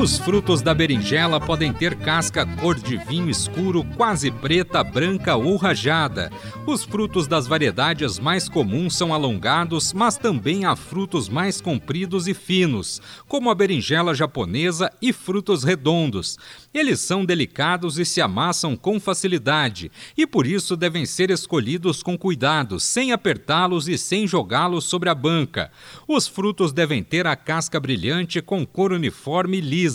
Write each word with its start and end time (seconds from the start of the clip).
Os 0.00 0.16
frutos 0.16 0.62
da 0.62 0.72
berinjela 0.72 1.38
podem 1.38 1.74
ter 1.74 1.94
casca 1.94 2.46
cor 2.46 2.74
de 2.74 2.96
vinho 2.96 3.28
escuro, 3.28 3.84
quase 3.98 4.30
preta, 4.30 4.82
branca 4.82 5.36
ou 5.36 5.56
rajada. 5.56 6.32
Os 6.66 6.82
frutos 6.82 7.26
das 7.26 7.46
variedades 7.46 8.18
mais 8.18 8.48
comuns 8.48 8.96
são 8.96 9.12
alongados, 9.12 9.92
mas 9.92 10.16
também 10.16 10.64
há 10.64 10.74
frutos 10.74 11.28
mais 11.28 11.60
compridos 11.60 12.26
e 12.26 12.32
finos, 12.32 13.02
como 13.28 13.50
a 13.50 13.54
berinjela 13.54 14.14
japonesa 14.14 14.90
e 15.02 15.12
frutos 15.12 15.64
redondos. 15.64 16.38
Eles 16.72 17.00
são 17.00 17.22
delicados 17.22 17.98
e 17.98 18.06
se 18.06 18.22
amassam 18.22 18.76
com 18.76 18.98
facilidade, 18.98 19.92
e 20.16 20.26
por 20.26 20.46
isso 20.46 20.78
devem 20.78 21.04
ser 21.04 21.30
escolhidos 21.30 22.02
com 22.02 22.16
cuidado, 22.16 22.80
sem 22.80 23.12
apertá-los 23.12 23.86
e 23.86 23.98
sem 23.98 24.26
jogá-los 24.26 24.86
sobre 24.86 25.10
a 25.10 25.14
banca. 25.14 25.70
Os 26.08 26.26
frutos 26.26 26.72
devem 26.72 27.02
ter 27.02 27.26
a 27.26 27.36
casca 27.36 27.78
brilhante 27.78 28.40
com 28.40 28.64
cor 28.64 28.92
uniforme 28.92 29.58
e 29.58 29.60
lisa, 29.60 29.89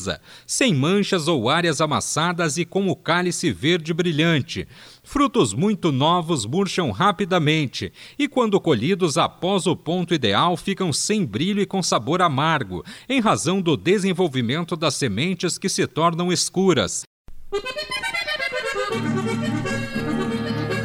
sem 0.45 0.73
manchas 0.73 1.27
ou 1.27 1.49
áreas 1.49 1.81
amassadas 1.81 2.57
e 2.57 2.65
com 2.65 2.87
o 2.87 2.95
cálice 2.95 3.51
verde 3.51 3.93
brilhante. 3.93 4.67
Frutos 5.03 5.53
muito 5.53 5.91
novos 5.91 6.45
murcham 6.45 6.91
rapidamente 6.91 7.91
e, 8.17 8.27
quando 8.27 8.59
colhidos 8.59 9.17
após 9.17 9.67
o 9.67 9.75
ponto 9.75 10.13
ideal, 10.13 10.57
ficam 10.57 10.91
sem 10.91 11.25
brilho 11.25 11.61
e 11.61 11.65
com 11.65 11.81
sabor 11.83 12.21
amargo, 12.21 12.83
em 13.07 13.19
razão 13.19 13.61
do 13.61 13.77
desenvolvimento 13.77 14.75
das 14.75 14.95
sementes 14.95 15.57
que 15.57 15.69
se 15.69 15.85
tornam 15.85 16.31
escuras. 16.31 17.03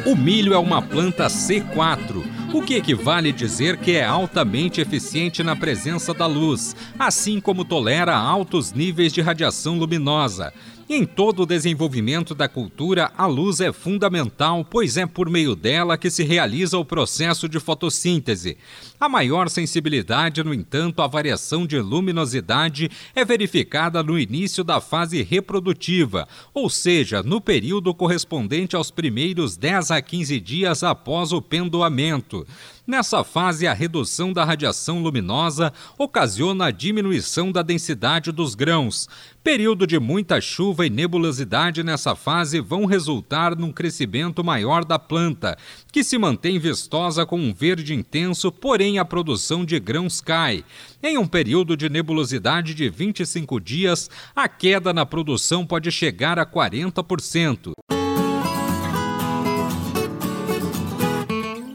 O 0.05 0.15
milho 0.15 0.53
é 0.53 0.57
uma 0.57 0.81
planta 0.81 1.27
C4, 1.27 2.20
o 2.53 2.61
que 2.61 2.75
equivale 2.75 3.31
dizer 3.31 3.77
que 3.77 3.91
é 3.91 4.03
altamente 4.03 4.81
eficiente 4.81 5.41
na 5.41 5.55
presença 5.55 6.13
da 6.13 6.25
luz, 6.25 6.75
assim 6.99 7.39
como 7.39 7.63
tolera 7.63 8.15
altos 8.15 8.73
níveis 8.73 9.13
de 9.13 9.21
radiação 9.21 9.77
luminosa. 9.77 10.53
Em 10.93 11.05
todo 11.05 11.43
o 11.43 11.45
desenvolvimento 11.45 12.35
da 12.35 12.49
cultura, 12.49 13.13
a 13.17 13.25
luz 13.25 13.61
é 13.61 13.71
fundamental, 13.71 14.65
pois 14.65 14.97
é 14.97 15.05
por 15.05 15.29
meio 15.29 15.55
dela 15.55 15.97
que 15.97 16.09
se 16.09 16.21
realiza 16.21 16.77
o 16.77 16.83
processo 16.83 17.47
de 17.47 17.61
fotossíntese. 17.61 18.57
A 18.99 19.07
maior 19.07 19.49
sensibilidade, 19.49 20.43
no 20.43 20.53
entanto, 20.53 21.01
à 21.01 21.07
variação 21.07 21.65
de 21.65 21.79
luminosidade 21.79 22.91
é 23.15 23.23
verificada 23.23 24.03
no 24.03 24.19
início 24.19 24.65
da 24.65 24.81
fase 24.81 25.23
reprodutiva, 25.23 26.27
ou 26.53 26.69
seja, 26.69 27.23
no 27.23 27.39
período 27.39 27.95
correspondente 27.95 28.75
aos 28.75 28.91
primeiros 28.91 29.55
10 29.55 29.91
a 29.91 30.01
15 30.01 30.41
dias 30.41 30.83
após 30.83 31.31
o 31.31 31.41
pendoamento. 31.41 32.45
Nessa 32.91 33.23
fase, 33.23 33.67
a 33.67 33.73
redução 33.73 34.33
da 34.33 34.43
radiação 34.43 35.01
luminosa 35.01 35.71
ocasiona 35.97 36.65
a 36.65 36.71
diminuição 36.71 37.49
da 37.49 37.61
densidade 37.61 38.33
dos 38.33 38.53
grãos. 38.53 39.07
Período 39.41 39.87
de 39.87 39.97
muita 39.97 40.41
chuva 40.41 40.85
e 40.85 40.89
nebulosidade 40.89 41.83
nessa 41.83 42.17
fase 42.17 42.59
vão 42.59 42.85
resultar 42.85 43.55
num 43.55 43.71
crescimento 43.71 44.43
maior 44.43 44.83
da 44.83 44.99
planta, 44.99 45.57
que 45.89 46.03
se 46.03 46.17
mantém 46.17 46.59
vistosa 46.59 47.25
com 47.25 47.39
um 47.39 47.53
verde 47.53 47.93
intenso, 47.95 48.51
porém 48.51 48.99
a 48.99 49.05
produção 49.05 49.63
de 49.63 49.79
grãos 49.79 50.19
cai. 50.19 50.65
Em 51.01 51.17
um 51.17 51.25
período 51.25 51.77
de 51.77 51.89
nebulosidade 51.89 52.75
de 52.75 52.89
25 52.89 53.57
dias, 53.61 54.09
a 54.35 54.49
queda 54.49 54.91
na 54.91 55.05
produção 55.05 55.65
pode 55.65 55.89
chegar 55.93 56.37
a 56.37 56.45
40%. 56.45 57.71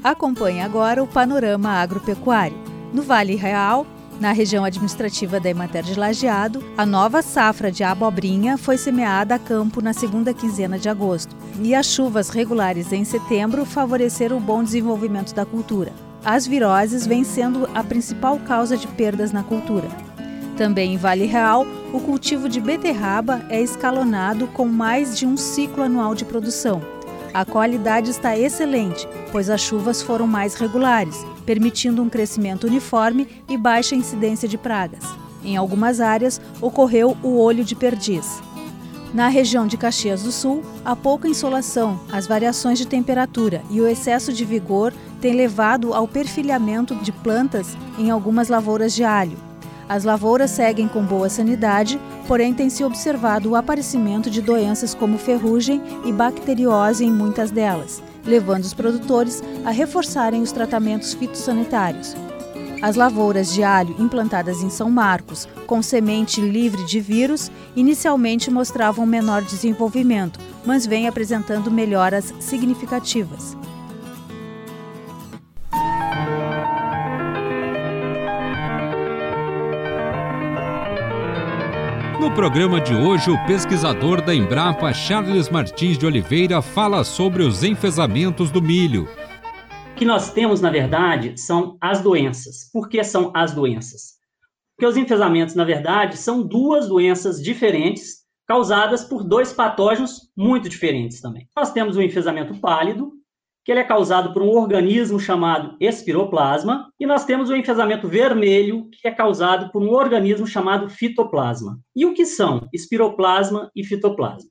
Acompanhe 0.06 0.60
agora 0.60 1.02
o 1.02 1.06
panorama 1.08 1.68
agropecuário. 1.68 2.56
No 2.92 3.02
Vale 3.02 3.34
Real, 3.34 3.84
na 4.20 4.30
região 4.30 4.64
administrativa 4.64 5.40
da 5.40 5.50
Emater 5.50 5.82
de 5.82 5.98
Lajeado, 5.98 6.62
a 6.78 6.86
nova 6.86 7.22
safra 7.22 7.72
de 7.72 7.82
abobrinha 7.82 8.56
foi 8.56 8.78
semeada 8.78 9.34
a 9.34 9.38
campo 9.40 9.82
na 9.82 9.92
segunda 9.92 10.32
quinzena 10.32 10.78
de 10.78 10.88
agosto, 10.88 11.34
e 11.60 11.74
as 11.74 11.86
chuvas 11.86 12.28
regulares 12.28 12.92
em 12.92 13.02
setembro 13.02 13.64
favoreceram 13.64 14.36
o 14.36 14.40
bom 14.40 14.62
desenvolvimento 14.62 15.34
da 15.34 15.44
cultura. 15.44 15.92
As 16.24 16.46
viroses 16.46 17.04
vêm 17.04 17.24
sendo 17.24 17.68
a 17.74 17.82
principal 17.82 18.38
causa 18.38 18.76
de 18.76 18.86
perdas 18.86 19.32
na 19.32 19.42
cultura. 19.42 19.88
Também 20.56 20.94
em 20.94 20.96
Vale 20.96 21.26
Real, 21.26 21.66
o 21.92 21.98
cultivo 21.98 22.48
de 22.48 22.60
beterraba 22.60 23.44
é 23.48 23.60
escalonado 23.60 24.46
com 24.46 24.68
mais 24.68 25.18
de 25.18 25.26
um 25.26 25.36
ciclo 25.36 25.82
anual 25.82 26.14
de 26.14 26.24
produção 26.24 26.94
a 27.36 27.44
qualidade 27.44 28.10
está 28.10 28.34
excelente, 28.34 29.06
pois 29.30 29.50
as 29.50 29.60
chuvas 29.60 30.00
foram 30.00 30.26
mais 30.26 30.54
regulares, 30.54 31.22
permitindo 31.44 32.02
um 32.02 32.08
crescimento 32.08 32.66
uniforme 32.66 33.28
e 33.46 33.58
baixa 33.58 33.94
incidência 33.94 34.48
de 34.48 34.56
pragas. 34.56 35.04
Em 35.44 35.54
algumas 35.54 36.00
áreas, 36.00 36.40
ocorreu 36.62 37.14
o 37.22 37.36
olho 37.36 37.62
de 37.62 37.76
perdiz. 37.76 38.42
Na 39.12 39.28
região 39.28 39.66
de 39.66 39.76
Caxias 39.76 40.22
do 40.22 40.32
Sul, 40.32 40.62
a 40.82 40.96
pouca 40.96 41.28
insolação, 41.28 42.00
as 42.10 42.26
variações 42.26 42.78
de 42.78 42.86
temperatura 42.86 43.62
e 43.68 43.82
o 43.82 43.86
excesso 43.86 44.32
de 44.32 44.42
vigor 44.42 44.90
têm 45.20 45.34
levado 45.34 45.92
ao 45.92 46.08
perfilhamento 46.08 46.94
de 46.94 47.12
plantas 47.12 47.76
em 47.98 48.10
algumas 48.10 48.48
lavouras 48.48 48.94
de 48.94 49.04
alho, 49.04 49.36
as 49.88 50.02
lavouras 50.02 50.50
seguem 50.50 50.88
com 50.88 51.02
boa 51.02 51.28
sanidade, 51.28 52.00
porém 52.26 52.52
tem 52.52 52.68
se 52.68 52.84
observado 52.84 53.50
o 53.50 53.56
aparecimento 53.56 54.30
de 54.30 54.42
doenças 54.42 54.94
como 54.94 55.18
ferrugem 55.18 55.80
e 56.04 56.12
bacteriose 56.12 57.04
em 57.04 57.12
muitas 57.12 57.50
delas, 57.50 58.02
levando 58.24 58.64
os 58.64 58.74
produtores 58.74 59.42
a 59.64 59.70
reforçarem 59.70 60.42
os 60.42 60.52
tratamentos 60.52 61.14
fitossanitários. 61.14 62.16
As 62.82 62.94
lavouras 62.94 63.52
de 63.54 63.62
alho 63.62 63.96
implantadas 63.98 64.62
em 64.62 64.68
São 64.68 64.90
Marcos, 64.90 65.48
com 65.66 65.82
semente 65.82 66.40
livre 66.40 66.84
de 66.84 67.00
vírus, 67.00 67.50
inicialmente 67.74 68.50
mostravam 68.50 69.06
menor 69.06 69.42
desenvolvimento, 69.42 70.38
mas 70.64 70.86
vêm 70.86 71.08
apresentando 71.08 71.70
melhoras 71.70 72.34
significativas. 72.38 73.56
No 82.26 82.34
programa 82.34 82.80
de 82.80 82.92
hoje, 82.92 83.30
o 83.30 83.46
pesquisador 83.46 84.20
da 84.20 84.34
Embrapa, 84.34 84.92
Charles 84.92 85.48
Martins 85.48 85.96
de 85.96 86.04
Oliveira, 86.04 86.60
fala 86.60 87.04
sobre 87.04 87.44
os 87.44 87.62
enfesamentos 87.62 88.50
do 88.50 88.60
milho. 88.60 89.08
O 89.92 89.94
que 89.94 90.04
nós 90.04 90.32
temos, 90.32 90.60
na 90.60 90.68
verdade, 90.68 91.40
são 91.40 91.78
as 91.80 92.02
doenças. 92.02 92.68
Por 92.72 92.88
que 92.88 93.04
são 93.04 93.30
as 93.32 93.54
doenças? 93.54 94.16
Porque 94.74 94.86
os 94.86 94.96
enfesamentos, 94.96 95.54
na 95.54 95.62
verdade, 95.62 96.16
são 96.16 96.44
duas 96.44 96.88
doenças 96.88 97.40
diferentes, 97.40 98.24
causadas 98.44 99.04
por 99.04 99.22
dois 99.22 99.52
patógenos 99.52 100.28
muito 100.36 100.68
diferentes 100.68 101.20
também. 101.20 101.48
Nós 101.56 101.70
temos 101.70 101.96
o 101.96 102.02
enfesamento 102.02 102.60
pálido, 102.60 103.12
que 103.66 103.72
ele 103.72 103.80
é 103.80 103.84
causado 103.84 104.32
por 104.32 104.42
um 104.42 104.50
organismo 104.50 105.18
chamado 105.18 105.76
espiroplasma, 105.80 106.88
e 107.00 107.04
nós 107.04 107.24
temos 107.24 107.50
o 107.50 107.56
enfesamento 107.56 108.06
vermelho, 108.06 108.88
que 108.92 109.08
é 109.08 109.10
causado 109.10 109.72
por 109.72 109.82
um 109.82 109.90
organismo 109.90 110.46
chamado 110.46 110.88
fitoplasma. 110.88 111.76
E 111.94 112.06
o 112.06 112.14
que 112.14 112.24
são 112.24 112.68
espiroplasma 112.72 113.68
e 113.74 113.82
fitoplasma? 113.82 114.48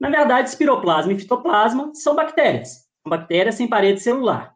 Na 0.00 0.10
verdade, 0.10 0.48
espiroplasma 0.48 1.12
e 1.12 1.18
fitoplasma 1.20 1.92
são 1.94 2.16
bactérias, 2.16 2.80
bactérias 3.06 3.54
sem 3.54 3.68
parede 3.68 4.00
celular. 4.00 4.52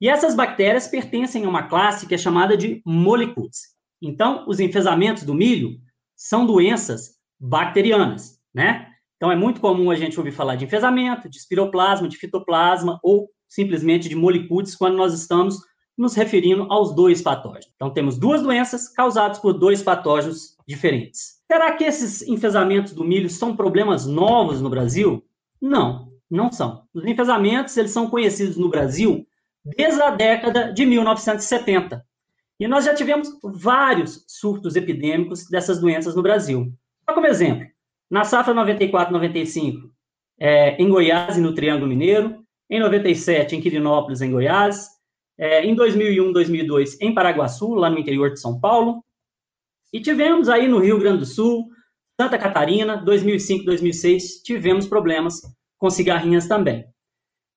E 0.00 0.08
essas 0.08 0.36
bactérias 0.36 0.86
pertencem 0.86 1.44
a 1.44 1.48
uma 1.48 1.64
classe 1.64 2.06
que 2.06 2.14
é 2.14 2.18
chamada 2.18 2.56
de 2.56 2.80
molicutes. 2.86 3.70
Então, 4.00 4.44
os 4.46 4.60
enfesamentos 4.60 5.24
do 5.24 5.34
milho 5.34 5.80
são 6.14 6.46
doenças 6.46 7.16
bacterianas, 7.40 8.38
né? 8.54 8.89
Então, 9.20 9.30
é 9.30 9.36
muito 9.36 9.60
comum 9.60 9.90
a 9.90 9.94
gente 9.96 10.18
ouvir 10.18 10.32
falar 10.32 10.56
de 10.56 10.64
enfesamento, 10.64 11.28
de 11.28 11.36
espiroplasma, 11.36 12.08
de 12.08 12.16
fitoplasma 12.16 12.98
ou 13.02 13.28
simplesmente 13.46 14.08
de 14.08 14.16
molicutes 14.16 14.74
quando 14.74 14.96
nós 14.96 15.12
estamos 15.12 15.58
nos 15.94 16.14
referindo 16.14 16.66
aos 16.70 16.94
dois 16.94 17.20
patógenos. 17.20 17.70
Então, 17.76 17.90
temos 17.90 18.16
duas 18.16 18.42
doenças 18.42 18.88
causadas 18.88 19.38
por 19.38 19.52
dois 19.52 19.82
patógenos 19.82 20.56
diferentes. 20.66 21.42
Será 21.46 21.76
que 21.76 21.84
esses 21.84 22.22
enfesamentos 22.22 22.94
do 22.94 23.04
milho 23.04 23.28
são 23.28 23.54
problemas 23.54 24.06
novos 24.06 24.62
no 24.62 24.70
Brasil? 24.70 25.22
Não, 25.60 26.10
não 26.30 26.50
são. 26.50 26.84
Os 26.94 27.04
enfesamentos, 27.04 27.76
eles 27.76 27.90
são 27.90 28.08
conhecidos 28.08 28.56
no 28.56 28.70
Brasil 28.70 29.26
desde 29.62 30.00
a 30.00 30.08
década 30.08 30.72
de 30.72 30.86
1970. 30.86 32.02
E 32.58 32.66
nós 32.66 32.86
já 32.86 32.94
tivemos 32.94 33.28
vários 33.42 34.24
surtos 34.26 34.76
epidêmicos 34.76 35.46
dessas 35.46 35.78
doenças 35.78 36.14
no 36.16 36.22
Brasil. 36.22 36.72
Só 37.04 37.14
como 37.14 37.26
exemplo, 37.26 37.66
na 38.10 38.24
safra 38.24 38.52
94-95, 38.52 39.88
é, 40.38 40.82
em 40.82 40.88
Goiás 40.88 41.36
e 41.36 41.40
no 41.40 41.54
Triângulo 41.54 41.86
Mineiro, 41.86 42.44
em 42.68 42.80
97 42.80 43.54
em 43.54 43.60
Quirinópolis, 43.60 44.20
em 44.20 44.32
Goiás, 44.32 44.88
é, 45.38 45.64
em 45.64 45.74
2001, 45.74 46.32
2002 46.32 47.00
em 47.00 47.14
Paraguaçu, 47.14 47.74
lá 47.74 47.88
no 47.88 47.98
interior 47.98 48.32
de 48.32 48.40
São 48.40 48.58
Paulo, 48.58 49.04
e 49.92 50.00
tivemos 50.00 50.48
aí 50.48 50.66
no 50.66 50.78
Rio 50.78 50.98
Grande 50.98 51.18
do 51.18 51.26
Sul, 51.26 51.68
Santa 52.20 52.36
Catarina, 52.36 52.96
2005, 52.96 53.64
2006, 53.64 54.42
tivemos 54.42 54.86
problemas 54.86 55.40
com 55.78 55.88
cigarrinhas 55.88 56.46
também. 56.46 56.84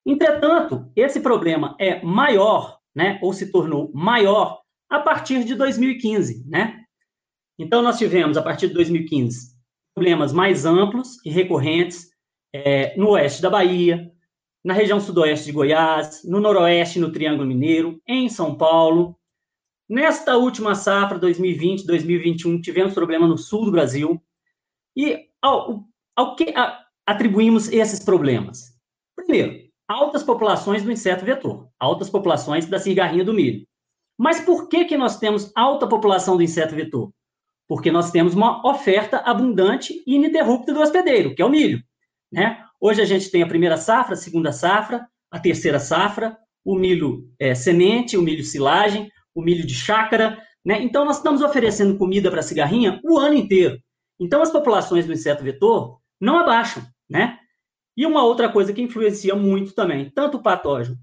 Entretanto, 0.06 0.92
esse 0.96 1.20
problema 1.20 1.76
é 1.80 2.04
maior, 2.04 2.80
né, 2.96 3.20
ou 3.22 3.34
se 3.34 3.52
tornou 3.52 3.92
maior 3.94 4.62
a 4.90 5.00
partir 5.00 5.44
de 5.44 5.56
2015, 5.56 6.46
né? 6.48 6.80
Então 7.58 7.82
nós 7.82 7.98
tivemos 7.98 8.38
a 8.38 8.42
partir 8.42 8.68
de 8.68 8.74
2015 8.74 9.53
problemas 9.94 10.34
mais 10.34 10.66
amplos 10.66 11.24
e 11.26 11.30
recorrentes 11.30 12.10
é, 12.54 12.96
no 12.98 13.12
oeste 13.12 13.42
da 13.42 13.50
Bahia, 13.50 14.12
na 14.64 14.74
região 14.74 15.00
sudoeste 15.00 15.46
de 15.46 15.52
Goiás, 15.52 16.22
no 16.24 16.40
noroeste, 16.40 17.00
no 17.00 17.12
Triângulo 17.12 17.48
Mineiro, 17.48 18.02
em 18.08 18.30
São 18.30 18.56
Paulo. 18.56 19.18
Nesta 19.90 20.38
última 20.38 20.74
safra, 20.76 21.20
2020-2021, 21.20 22.62
tivemos 22.62 22.94
problema 22.94 23.28
no 23.28 23.38
sul 23.38 23.66
do 23.66 23.72
Brasil. 23.72 24.22
E 24.96 25.28
ao, 25.42 25.84
ao 26.16 26.36
que 26.36 26.54
atribuímos 27.06 27.72
esses 27.72 28.00
problemas? 28.00 28.74
Primeiro, 29.16 29.70
altas 29.88 30.24
populações 30.24 30.84
do 30.84 30.92
inseto 30.92 31.26
vetor, 31.26 31.68
altas 31.80 32.10
populações 32.10 32.66
da 32.66 32.80
cigarrinha 32.80 33.26
do 33.26 33.34
milho. 33.34 33.68
Mas 34.18 34.40
por 34.40 34.70
que, 34.70 34.86
que 34.86 34.98
nós 34.98 35.20
temos 35.20 35.52
alta 35.56 35.88
população 35.88 36.38
do 36.38 36.44
inseto 36.44 36.76
vetor? 36.76 37.12
Porque 37.74 37.92
nós 37.92 38.12
temos 38.12 38.36
uma 38.36 38.62
oferta 38.70 39.18
abundante 39.26 40.04
e 40.06 40.14
ininterrupta 40.14 40.72
do 40.72 40.80
hospedeiro, 40.80 41.34
que 41.34 41.42
é 41.42 41.46
o 41.46 41.50
milho. 41.50 41.82
Né? 42.32 42.64
Hoje 42.80 43.02
a 43.02 43.06
gente 43.06 43.32
tem 43.32 43.42
a 43.42 43.48
primeira 43.48 43.78
safra, 43.78 44.14
a 44.14 44.16
segunda 44.16 44.52
safra, 44.52 45.08
a 45.32 45.40
terceira 45.40 45.80
safra, 45.80 46.38
o 46.64 46.76
milho 46.76 47.28
é, 47.40 47.56
semente, 47.56 48.16
o 48.16 48.22
milho 48.22 48.44
silagem, 48.44 49.10
o 49.34 49.42
milho 49.42 49.66
de 49.66 49.74
chácara. 49.74 50.40
Né? 50.64 50.84
Então, 50.84 51.04
nós 51.04 51.18
estamos 51.18 51.42
oferecendo 51.42 51.98
comida 51.98 52.30
para 52.30 52.42
a 52.42 52.44
cigarrinha 52.44 53.02
o 53.04 53.18
ano 53.18 53.34
inteiro. 53.34 53.80
Então, 54.20 54.44
as 54.44 54.52
populações 54.52 55.08
do 55.08 55.14
inseto 55.14 55.44
vetor 55.44 55.98
não 56.22 56.38
abaixam. 56.38 56.84
Né? 57.10 57.40
E 57.98 58.06
uma 58.06 58.24
outra 58.24 58.50
coisa 58.50 58.72
que 58.72 58.84
influencia 58.84 59.34
muito 59.34 59.74
também, 59.74 60.12
tanto 60.14 60.38
o 60.38 60.44
patógeno 60.44 60.96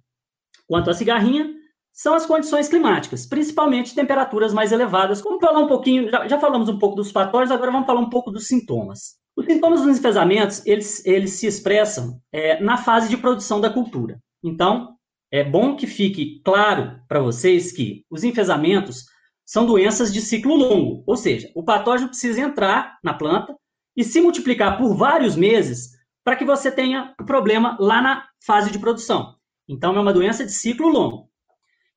quanto 0.68 0.88
a 0.88 0.94
cigarrinha, 0.94 1.52
são 1.92 2.14
as 2.14 2.26
condições 2.26 2.68
climáticas, 2.68 3.26
principalmente 3.26 3.94
temperaturas 3.94 4.54
mais 4.54 4.72
elevadas. 4.72 5.20
Vamos 5.20 5.40
falar 5.40 5.60
um 5.60 5.66
pouquinho, 5.66 6.10
já, 6.10 6.26
já 6.26 6.38
falamos 6.38 6.68
um 6.68 6.78
pouco 6.78 6.96
dos 6.96 7.12
patógenos, 7.12 7.50
agora 7.50 7.70
vamos 7.70 7.86
falar 7.86 8.00
um 8.00 8.10
pouco 8.10 8.30
dos 8.30 8.46
sintomas. 8.46 9.18
Os 9.36 9.46
sintomas 9.46 9.82
dos 9.82 9.98
enfesamentos, 9.98 10.64
eles, 10.66 11.04
eles 11.06 11.32
se 11.32 11.46
expressam 11.46 12.20
é, 12.32 12.60
na 12.60 12.76
fase 12.76 13.08
de 13.08 13.16
produção 13.16 13.60
da 13.60 13.70
cultura. 13.70 14.18
Então, 14.42 14.96
é 15.32 15.44
bom 15.44 15.76
que 15.76 15.86
fique 15.86 16.40
claro 16.44 17.00
para 17.08 17.20
vocês 17.20 17.72
que 17.72 18.04
os 18.10 18.24
enfesamentos 18.24 19.04
são 19.46 19.64
doenças 19.66 20.12
de 20.12 20.20
ciclo 20.20 20.56
longo, 20.56 21.02
ou 21.06 21.16
seja, 21.16 21.50
o 21.54 21.64
patógeno 21.64 22.08
precisa 22.08 22.40
entrar 22.40 22.98
na 23.02 23.14
planta 23.14 23.54
e 23.96 24.04
se 24.04 24.20
multiplicar 24.20 24.76
por 24.78 24.94
vários 24.94 25.36
meses 25.36 25.90
para 26.24 26.36
que 26.36 26.44
você 26.44 26.70
tenha 26.70 27.14
problema 27.26 27.76
lá 27.80 28.02
na 28.02 28.26
fase 28.44 28.70
de 28.70 28.78
produção. 28.78 29.34
Então, 29.68 29.96
é 29.96 30.00
uma 30.00 30.12
doença 30.12 30.44
de 30.44 30.52
ciclo 30.52 30.88
longo. 30.88 31.29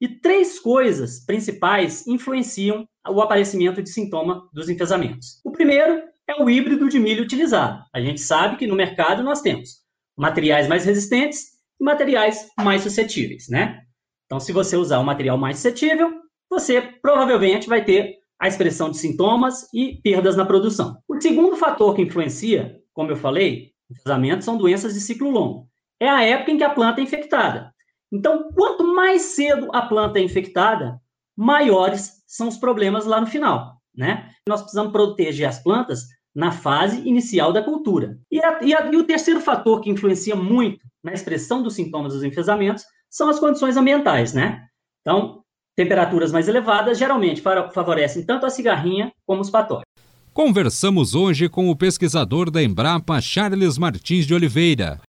E 0.01 0.07
três 0.07 0.59
coisas 0.59 1.25
principais 1.25 2.05
influenciam 2.07 2.87
o 3.07 3.21
aparecimento 3.21 3.81
de 3.81 3.89
sintoma 3.89 4.49
dos 4.53 4.69
enfesamentos. 4.69 5.39
O 5.43 5.51
primeiro 5.51 6.03
é 6.27 6.41
o 6.41 6.49
híbrido 6.49 6.89
de 6.89 6.99
milho 6.99 7.23
utilizado. 7.23 7.83
A 7.93 7.99
gente 7.99 8.21
sabe 8.21 8.57
que 8.57 8.67
no 8.67 8.75
mercado 8.75 9.23
nós 9.23 9.41
temos 9.41 9.83
materiais 10.17 10.67
mais 10.67 10.85
resistentes 10.85 11.53
e 11.79 11.83
materiais 11.83 12.49
mais 12.57 12.81
suscetíveis, 12.81 13.47
né? 13.49 13.81
Então, 14.25 14.39
se 14.39 14.51
você 14.51 14.75
usar 14.75 14.99
o 14.99 15.05
material 15.05 15.37
mais 15.37 15.57
suscetível, 15.57 16.11
você 16.49 16.81
provavelmente 16.81 17.67
vai 17.67 17.83
ter 17.83 18.17
a 18.39 18.47
expressão 18.47 18.89
de 18.89 18.97
sintomas 18.97 19.67
e 19.73 20.01
perdas 20.01 20.35
na 20.35 20.45
produção. 20.45 20.97
O 21.07 21.19
segundo 21.19 21.55
fator 21.55 21.95
que 21.95 22.01
influencia, 22.01 22.79
como 22.93 23.11
eu 23.11 23.15
falei, 23.15 23.71
enfesamentos 23.89 24.45
são 24.45 24.57
doenças 24.57 24.93
de 24.93 25.01
ciclo 25.01 25.29
longo. 25.29 25.67
É 25.99 26.09
a 26.09 26.23
época 26.23 26.51
em 26.51 26.57
que 26.57 26.63
a 26.63 26.69
planta 26.69 26.99
é 26.99 27.03
infectada. 27.03 27.72
Então, 28.13 28.51
quanto 28.53 28.85
mais 28.93 29.23
cedo 29.23 29.69
a 29.73 29.81
planta 29.81 30.19
é 30.19 30.21
infectada, 30.21 31.01
maiores 31.35 32.21
são 32.27 32.47
os 32.47 32.57
problemas 32.57 33.07
lá 33.07 33.19
no 33.19 33.25
final, 33.25 33.77
né? 33.95 34.29
Nós 34.47 34.61
precisamos 34.61 34.91
proteger 34.91 35.49
as 35.49 35.57
plantas 35.57 36.01
na 36.35 36.51
fase 36.51 37.07
inicial 37.07 37.51
da 37.51 37.63
cultura. 37.63 38.19
E, 38.31 38.39
a, 38.39 38.59
e, 38.61 38.73
a, 38.73 38.91
e 38.91 38.97
o 38.97 39.03
terceiro 39.03 39.41
fator 39.41 39.81
que 39.81 39.89
influencia 39.89 40.35
muito 40.35 40.79
na 41.03 41.11
expressão 41.11 41.63
dos 41.63 41.73
sintomas 41.73 42.13
dos 42.13 42.23
enfesamentos 42.23 42.85
são 43.09 43.29
as 43.29 43.39
condições 43.39 43.77
ambientais, 43.77 44.31
né? 44.31 44.63
Então, 45.01 45.41
temperaturas 45.75 46.31
mais 46.31 46.47
elevadas 46.47 46.99
geralmente 46.99 47.41
favorecem 47.41 48.23
tanto 48.23 48.45
a 48.45 48.49
cigarrinha 48.51 49.11
como 49.25 49.41
os 49.41 49.49
patógenos. 49.49 49.85
Conversamos 50.31 51.15
hoje 51.15 51.49
com 51.49 51.69
o 51.69 51.75
pesquisador 51.75 52.51
da 52.51 52.61
Embrapa, 52.61 53.19
Charles 53.21 53.77
Martins 53.77 54.25
de 54.25 54.35
Oliveira. 54.35 54.99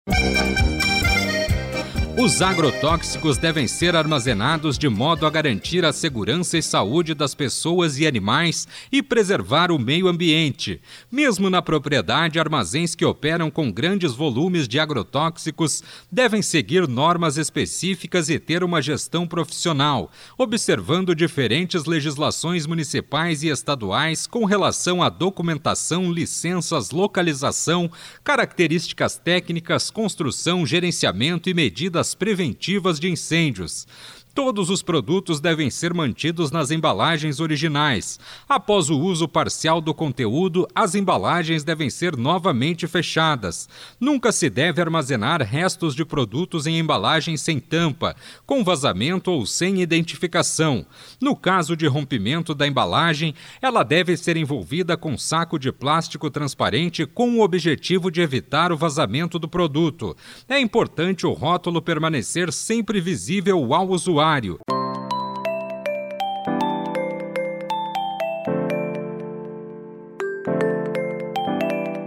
Os 2.17 2.41
agrotóxicos 2.41 3.39
devem 3.39 3.67
ser 3.67 3.97
armazenados 3.97 4.79
de 4.79 4.89
modo 4.89 5.27
a 5.27 5.31
garantir 5.31 5.85
a 5.85 5.93
segurança 5.93 6.57
e 6.57 6.63
saúde 6.63 7.13
das 7.13 7.35
pessoas 7.35 7.99
e 7.99 8.07
animais 8.07 8.69
e 8.93 9.03
preservar 9.03 9.73
o 9.73 9.81
meio 9.81 10.07
ambiente. 10.07 10.81
Mesmo 11.11 11.51
na 11.51 11.61
propriedade, 11.61 12.39
armazéns 12.39 12.95
que 12.95 13.05
operam 13.05 13.51
com 13.51 13.71
grandes 13.71 14.13
volumes 14.13 14.69
de 14.69 14.79
agrotóxicos 14.79 15.83
devem 16.11 16.41
seguir 16.41 16.87
normas 16.87 17.37
específicas 17.37 18.31
e 18.31 18.39
ter 18.39 18.63
uma 18.63 18.81
gestão 18.81 19.27
profissional, 19.27 20.09
observando 20.39 21.17
diferentes 21.17 21.85
legislações 21.85 22.65
municipais 22.65 23.43
e 23.43 23.49
estaduais 23.49 24.25
com 24.25 24.45
relação 24.45 25.03
à 25.03 25.09
documentação, 25.09 26.13
licenças, 26.13 26.93
localização, 26.93 27.91
características 28.23 29.19
técnicas, 29.19 29.91
construção, 29.91 30.65
gerenciamento 30.65 31.51
e 31.51 31.55
medidas 31.55 32.04
preventivas 32.13 32.99
de 32.99 33.09
incêndios. 33.09 33.87
Todos 34.35 34.69
os 34.69 34.83
produtos 34.83 35.39
devem 35.39 35.71
ser 35.71 35.95
mantidos 35.95 36.51
nas 36.51 36.73
embalagens 36.73 37.39
originais. 37.39 38.19
Após 38.49 38.91
o 38.91 38.99
uso 38.99 39.29
parcial 39.29 39.81
do 39.81 39.95
conteúdo, 39.95 40.67
as 40.75 40.97
embalagens 40.97 41.63
devem 41.63 41.89
ser 41.89 42.17
novamente 42.17 42.89
fechadas. 42.89 43.69
Nunca 44.01 44.33
se 44.33 44.51
deve 44.51 44.81
armazenar 44.81 45.41
restos 45.41 45.95
de 45.95 46.05
produtos 46.05 46.67
em 46.67 46.81
embalagens 46.81 47.43
sem 47.43 47.61
tampa, 47.61 48.17
com 48.45 48.65
vazamento 48.65 49.31
ou 49.31 49.47
sem 49.47 49.81
identificação. 49.81 50.85
No 51.21 51.37
caso 51.37 51.77
de 51.77 51.87
rompimento 51.87 52.57
da 52.57 52.67
embalagem, 52.67 53.37
ela 53.63 53.85
deve 53.85 54.17
ser 54.17 54.37
envolvida 54.37 54.97
com 54.97 55.17
saco 55.17 55.61
de 55.61 55.71
plástico 55.71 56.29
transparente 56.29 57.07
com 57.07 57.39
o 57.39 57.41
objetivo 57.45 58.11
de 58.11 58.21
evitar 58.21 58.73
o 58.73 58.77
vazamento 58.77 59.39
do 59.39 59.47
produto. 59.47 60.17
É 60.49 60.59
importante 60.59 61.25
o 61.25 61.33
rótulo 61.33 61.81
permanecer 61.81 62.53
sempre 62.53 63.01
visível 63.01 63.73
ao 63.73 63.89
usuário 63.91 64.24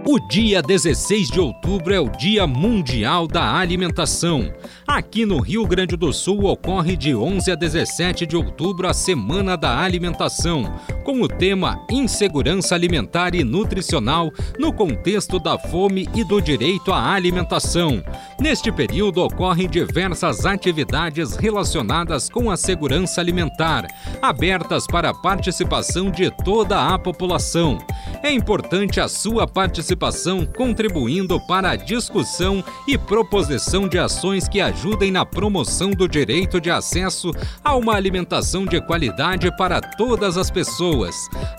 O 0.04 0.18
dia 0.28 0.60
16 0.60 1.30
de 1.30 1.38
outubro 1.38 1.94
é 1.94 2.00
o 2.00 2.08
Dia 2.08 2.44
Mundial 2.44 3.28
da 3.28 3.54
Alimentação. 3.54 4.52
Aqui 4.84 5.24
no 5.24 5.38
Rio 5.38 5.64
Grande 5.64 5.96
do 5.96 6.12
Sul 6.12 6.46
ocorre 6.46 6.96
de 6.96 7.14
11 7.14 7.52
a 7.52 7.54
17 7.54 8.26
de 8.26 8.36
outubro 8.36 8.88
a 8.88 8.92
Semana 8.92 9.56
da 9.56 9.78
Alimentação, 9.78 10.76
com 11.08 11.22
o 11.22 11.26
tema 11.26 11.82
Insegurança 11.90 12.74
Alimentar 12.74 13.34
e 13.34 13.42
Nutricional 13.42 14.30
no 14.58 14.70
contexto 14.70 15.38
da 15.38 15.58
fome 15.58 16.06
e 16.14 16.22
do 16.22 16.38
direito 16.38 16.92
à 16.92 17.14
alimentação. 17.14 18.04
Neste 18.38 18.70
período 18.70 19.22
ocorrem 19.22 19.66
diversas 19.66 20.44
atividades 20.44 21.34
relacionadas 21.34 22.28
com 22.28 22.50
a 22.50 22.58
segurança 22.58 23.22
alimentar, 23.22 23.86
abertas 24.20 24.86
para 24.86 25.08
a 25.08 25.14
participação 25.14 26.10
de 26.10 26.30
toda 26.44 26.92
a 26.92 26.98
população. 26.98 27.78
É 28.22 28.30
importante 28.30 29.00
a 29.00 29.08
sua 29.08 29.46
participação 29.46 30.44
contribuindo 30.44 31.40
para 31.46 31.70
a 31.70 31.76
discussão 31.76 32.62
e 32.86 32.98
proposição 32.98 33.88
de 33.88 33.98
ações 33.98 34.46
que 34.46 34.60
ajudem 34.60 35.10
na 35.10 35.24
promoção 35.24 35.90
do 35.90 36.06
direito 36.06 36.60
de 36.60 36.70
acesso 36.70 37.32
a 37.64 37.74
uma 37.76 37.94
alimentação 37.94 38.66
de 38.66 38.78
qualidade 38.82 39.50
para 39.56 39.80
todas 39.80 40.36
as 40.36 40.50
pessoas. 40.50 40.97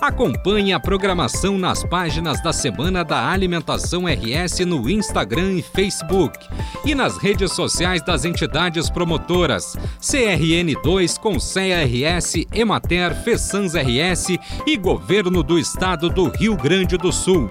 Acompanhe 0.00 0.72
a 0.72 0.80
programação 0.80 1.56
nas 1.56 1.82
páginas 1.84 2.42
da 2.42 2.52
Semana 2.52 3.04
da 3.04 3.30
Alimentação 3.30 4.04
RS 4.06 4.60
no 4.66 4.88
Instagram 4.88 5.52
e 5.52 5.62
Facebook. 5.62 6.38
E 6.84 6.94
nas 6.94 7.16
redes 7.16 7.52
sociais 7.52 8.02
das 8.02 8.24
entidades 8.24 8.90
promotoras. 8.90 9.76
CRN2 10.00 11.18
com 11.18 11.36
CRS, 11.38 12.46
Emater, 12.52 13.14
Fessans 13.22 13.74
RS 13.74 14.38
e 14.66 14.76
Governo 14.76 15.42
do 15.42 15.58
Estado 15.58 16.10
do 16.10 16.28
Rio 16.28 16.56
Grande 16.56 16.96
do 16.96 17.12
Sul. 17.12 17.50